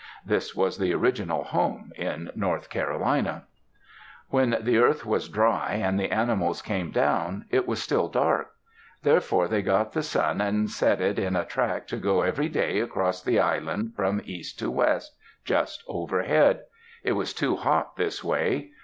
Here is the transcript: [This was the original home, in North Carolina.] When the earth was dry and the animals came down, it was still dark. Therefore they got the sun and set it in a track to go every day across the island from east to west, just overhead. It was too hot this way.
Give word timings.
[This 0.25 0.55
was 0.55 0.79
the 0.79 0.95
original 0.95 1.43
home, 1.43 1.91
in 1.95 2.31
North 2.35 2.71
Carolina.] 2.71 3.43
When 4.29 4.57
the 4.59 4.79
earth 4.79 5.05
was 5.05 5.29
dry 5.29 5.73
and 5.73 5.99
the 5.99 6.09
animals 6.11 6.63
came 6.63 6.89
down, 6.89 7.45
it 7.51 7.67
was 7.67 7.83
still 7.83 8.07
dark. 8.07 8.49
Therefore 9.03 9.47
they 9.47 9.61
got 9.61 9.93
the 9.93 10.01
sun 10.01 10.41
and 10.41 10.71
set 10.71 11.01
it 11.01 11.19
in 11.19 11.35
a 11.35 11.45
track 11.45 11.85
to 11.89 11.97
go 11.97 12.23
every 12.23 12.49
day 12.49 12.79
across 12.79 13.21
the 13.21 13.39
island 13.39 13.93
from 13.95 14.23
east 14.25 14.57
to 14.57 14.71
west, 14.71 15.15
just 15.45 15.83
overhead. 15.87 16.63
It 17.03 17.11
was 17.11 17.31
too 17.31 17.55
hot 17.55 17.95
this 17.95 18.23
way. 18.23 18.71